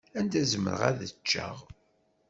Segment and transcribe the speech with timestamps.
[0.19, 1.57] Anda zemreɣ ad ččeɣ.